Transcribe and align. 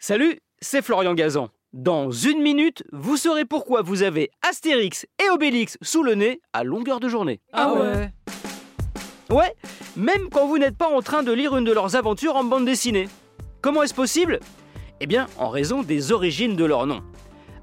Salut, 0.00 0.38
c'est 0.60 0.80
Florian 0.80 1.14
Gazan. 1.14 1.48
Dans 1.72 2.12
une 2.12 2.40
minute, 2.40 2.84
vous 2.92 3.16
saurez 3.16 3.44
pourquoi 3.44 3.82
vous 3.82 4.04
avez 4.04 4.30
Astérix 4.48 5.06
et 5.20 5.28
Obélix 5.30 5.76
sous 5.82 6.04
le 6.04 6.14
nez 6.14 6.40
à 6.52 6.62
longueur 6.62 7.00
de 7.00 7.08
journée. 7.08 7.40
Ah 7.52 7.74
ouais 7.74 8.10
Ouais, 9.28 9.52
même 9.96 10.30
quand 10.30 10.46
vous 10.46 10.56
n'êtes 10.58 10.78
pas 10.78 10.88
en 10.88 11.02
train 11.02 11.24
de 11.24 11.32
lire 11.32 11.56
une 11.56 11.64
de 11.64 11.72
leurs 11.72 11.96
aventures 11.96 12.36
en 12.36 12.44
bande 12.44 12.64
dessinée. 12.64 13.08
Comment 13.60 13.82
est-ce 13.82 13.92
possible? 13.92 14.38
Eh 15.00 15.06
bien, 15.06 15.26
en 15.36 15.48
raison 15.48 15.82
des 15.82 16.12
origines 16.12 16.54
de 16.54 16.64
leur 16.64 16.86
nom. 16.86 17.02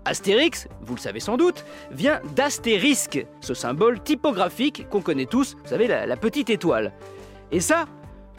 Astérix, 0.04 0.68
vous 0.82 0.96
le 0.96 1.00
savez 1.00 1.22
sans 1.22 1.38
doute, 1.38 1.64
vient 1.90 2.20
d'astérisque, 2.36 3.26
ce 3.40 3.54
symbole 3.54 4.04
typographique 4.04 4.88
qu'on 4.90 5.02
connaît 5.02 5.26
tous, 5.26 5.56
vous 5.64 5.70
savez, 5.70 5.88
la, 5.88 6.06
la 6.06 6.18
petite 6.18 6.50
étoile. 6.50 6.92
Et 7.54 7.62
ça, 7.62 7.86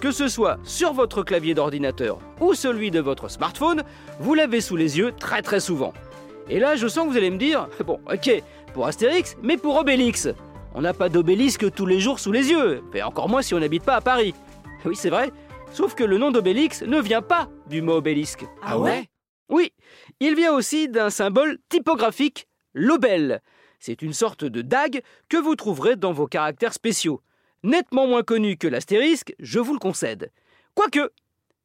que 0.00 0.10
ce 0.10 0.28
soit 0.28 0.58
sur 0.64 0.92
votre 0.92 1.22
clavier 1.22 1.54
d'ordinateur 1.54 2.18
ou 2.40 2.54
celui 2.54 2.90
de 2.90 3.00
votre 3.00 3.28
smartphone, 3.28 3.82
vous 4.20 4.34
l'avez 4.34 4.60
sous 4.60 4.76
les 4.76 4.98
yeux 4.98 5.12
très 5.18 5.42
très 5.42 5.60
souvent. 5.60 5.92
Et 6.48 6.58
là, 6.58 6.76
je 6.76 6.86
sens 6.86 7.06
que 7.06 7.10
vous 7.10 7.16
allez 7.16 7.30
me 7.30 7.38
dire, 7.38 7.68
bon, 7.86 8.00
ok, 8.12 8.42
pour 8.74 8.86
Astérix, 8.86 9.36
mais 9.42 9.56
pour 9.56 9.76
Obélix. 9.76 10.28
On 10.74 10.82
n'a 10.82 10.92
pas 10.92 11.08
d'obélisque 11.08 11.72
tous 11.72 11.86
les 11.86 12.00
jours 12.00 12.18
sous 12.18 12.32
les 12.32 12.50
yeux, 12.50 12.82
et 12.94 13.02
encore 13.02 13.28
moins 13.28 13.42
si 13.42 13.54
on 13.54 13.58
n'habite 13.58 13.84
pas 13.84 13.96
à 13.96 14.00
Paris. 14.00 14.34
Oui, 14.84 14.94
c'est 14.94 15.10
vrai, 15.10 15.32
sauf 15.72 15.96
que 15.96 16.04
le 16.04 16.16
nom 16.16 16.30
d'Obélix 16.30 16.82
ne 16.82 17.00
vient 17.00 17.22
pas 17.22 17.48
du 17.66 17.82
mot 17.82 17.94
obélisque. 17.94 18.44
Ah 18.62 18.78
ouais? 18.78 19.08
Oui, 19.48 19.72
il 20.20 20.36
vient 20.36 20.52
aussi 20.52 20.88
d'un 20.88 21.10
symbole 21.10 21.58
typographique, 21.68 22.46
l'obel. 22.72 23.40
C'est 23.80 24.02
une 24.02 24.12
sorte 24.12 24.44
de 24.44 24.62
dague 24.62 25.00
que 25.28 25.36
vous 25.36 25.56
trouverez 25.56 25.96
dans 25.96 26.12
vos 26.12 26.28
caractères 26.28 26.72
spéciaux. 26.72 27.20
Nettement 27.62 28.06
moins 28.06 28.22
connu 28.22 28.56
que 28.56 28.68
l'astérisque, 28.68 29.34
je 29.38 29.58
vous 29.58 29.72
le 29.72 29.78
concède. 29.78 30.30
Quoique, 30.74 31.10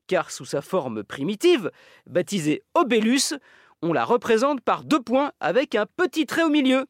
car 0.07 0.31
sous 0.31 0.45
sa 0.45 0.61
forme 0.61 1.03
primitive, 1.03 1.71
baptisée 2.07 2.63
obélus, 2.73 3.33
on 3.81 3.93
la 3.93 4.05
représente 4.05 4.61
par 4.61 4.83
deux 4.83 5.01
points 5.01 5.31
avec 5.39 5.75
un 5.75 5.85
petit 5.85 6.25
trait 6.25 6.43
au 6.43 6.49
milieu. 6.49 6.85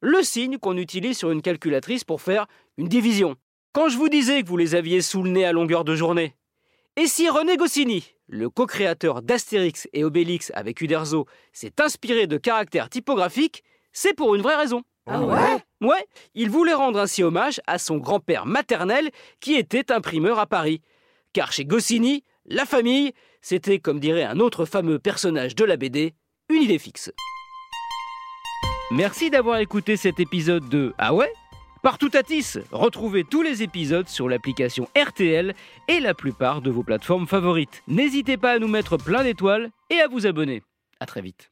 Le 0.00 0.22
signe 0.22 0.58
qu'on 0.58 0.76
utilise 0.76 1.18
sur 1.18 1.30
une 1.30 1.42
calculatrice 1.42 2.04
pour 2.04 2.20
faire 2.20 2.46
une 2.76 2.88
division. 2.88 3.36
Quand 3.72 3.88
je 3.88 3.96
vous 3.96 4.08
disais 4.08 4.42
que 4.42 4.48
vous 4.48 4.56
les 4.56 4.74
aviez 4.74 5.00
sous 5.00 5.22
le 5.22 5.30
nez 5.30 5.44
à 5.44 5.52
longueur 5.52 5.84
de 5.84 5.94
journée. 5.94 6.34
Et 6.96 7.06
si 7.06 7.28
René 7.28 7.56
Goscinny, 7.56 8.14
le 8.26 8.48
co-créateur 8.48 9.22
d'Astérix 9.22 9.88
et 9.92 10.02
Obélix 10.04 10.50
avec 10.54 10.80
Uderzo, 10.80 11.26
s'est 11.52 11.80
inspiré 11.80 12.26
de 12.26 12.38
caractères 12.38 12.88
typographiques, 12.88 13.62
c'est 13.92 14.14
pour 14.14 14.34
une 14.34 14.42
vraie 14.42 14.56
raison. 14.56 14.82
Ah 15.06 15.22
ouais? 15.22 15.58
Ouais, 15.80 16.06
il 16.34 16.50
voulait 16.50 16.74
rendre 16.74 16.98
ainsi 16.98 17.22
hommage 17.22 17.60
à 17.66 17.78
son 17.78 17.98
grand-père 17.98 18.46
maternel 18.46 19.10
qui 19.40 19.54
était 19.54 19.92
imprimeur 19.92 20.38
à 20.38 20.46
Paris. 20.46 20.80
Car 21.32 21.52
chez 21.52 21.64
Goscinny, 21.64 22.24
la 22.46 22.64
famille, 22.64 23.12
c'était, 23.42 23.78
comme 23.78 24.00
dirait 24.00 24.24
un 24.24 24.40
autre 24.40 24.64
fameux 24.64 24.98
personnage 24.98 25.54
de 25.54 25.64
la 25.64 25.76
BD, 25.76 26.14
une 26.48 26.62
idée 26.62 26.78
fixe. 26.78 27.12
Merci 28.90 29.30
d'avoir 29.30 29.58
écouté 29.58 29.96
cet 29.96 30.20
épisode 30.20 30.68
de 30.68 30.94
Ah 30.96 31.12
ouais? 31.12 31.32
Partout 31.82 32.10
à 32.14 32.22
Tis, 32.22 32.58
retrouvez 32.72 33.24
tous 33.24 33.42
les 33.42 33.62
épisodes 33.62 34.08
sur 34.08 34.28
l'application 34.28 34.88
RTL 34.96 35.54
et 35.88 36.00
la 36.00 36.14
plupart 36.14 36.62
de 36.62 36.70
vos 36.70 36.82
plateformes 36.82 37.26
favorites. 37.26 37.82
N'hésitez 37.86 38.36
pas 38.36 38.52
à 38.52 38.58
nous 38.58 38.68
mettre 38.68 38.96
plein 38.96 39.22
d'étoiles 39.22 39.70
et 39.90 40.00
à 40.00 40.08
vous 40.08 40.26
abonner. 40.26 40.62
À 41.00 41.06
très 41.06 41.20
vite. 41.20 41.50